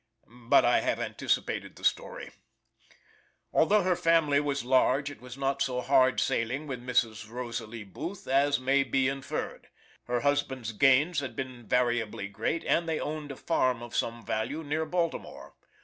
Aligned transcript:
But 0.49 0.65
I 0.65 0.79
have 0.79 0.99
anticipated 0.99 1.75
the 1.75 1.83
story: 1.83 2.31
Although 3.53 3.83
her 3.83 3.95
family 3.95 4.39
was 4.39 4.65
large, 4.65 5.11
it 5.11 5.21
was 5.21 5.37
not 5.37 5.61
so 5.61 5.79
hard 5.81 6.19
sailing 6.19 6.65
with 6.65 6.81
Mrs. 6.81 7.29
Rosalie 7.29 7.83
Booth 7.83 8.27
as 8.27 8.59
may 8.59 8.81
be 8.83 9.07
inferred. 9.07 9.67
Her 10.05 10.21
husband's 10.21 10.71
gains 10.71 11.19
had 11.19 11.35
been 11.35 11.67
variably 11.67 12.27
great, 12.27 12.63
and 12.65 12.89
they 12.89 12.99
owned 12.99 13.31
a 13.31 13.35
farm 13.35 13.83
of 13.83 13.95
some 13.95 14.25
value 14.25 14.63
near 14.63 14.87
Baltimore. 14.87 15.53